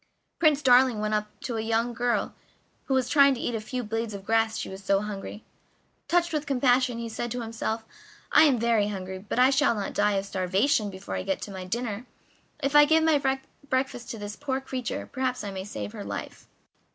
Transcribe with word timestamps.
Prince 0.39 0.63
Darling 0.63 0.99
went 0.99 1.13
up 1.13 1.27
to 1.41 1.57
a 1.57 1.61
young 1.61 1.93
girl 1.93 2.33
who 2.85 2.95
was 2.95 3.07
trying 3.07 3.35
to 3.35 3.39
eat 3.39 3.53
a 3.53 3.61
few 3.61 3.83
blades 3.83 4.15
of 4.15 4.25
grass, 4.25 4.57
she 4.57 4.67
was 4.67 4.83
so 4.83 5.01
hungry. 5.01 5.43
Touched 6.07 6.33
with 6.33 6.47
compassion, 6.47 6.97
he 6.97 7.07
said 7.07 7.29
to 7.29 7.41
himself: 7.41 7.83
"I 8.31 8.45
am 8.45 8.57
very 8.57 8.87
hungry, 8.87 9.19
but 9.19 9.37
I 9.37 9.51
shall 9.51 9.75
not 9.75 9.93
die 9.93 10.13
of 10.13 10.25
starvation 10.25 10.89
before 10.89 11.13
I 11.15 11.21
get 11.21 11.47
my 11.49 11.65
dinner; 11.65 12.07
if 12.63 12.75
I 12.75 12.85
give 12.85 13.03
my 13.03 13.21
breakfast 13.69 14.09
to 14.09 14.17
this 14.17 14.35
poor 14.35 14.59
creature 14.59 15.07
perhaps 15.11 15.43
I 15.43 15.51
may 15.51 15.63
save 15.65 15.91
her 15.91 16.03
life." 16.03 16.47